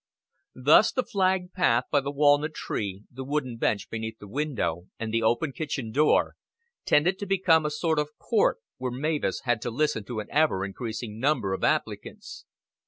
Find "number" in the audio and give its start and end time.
11.19-11.53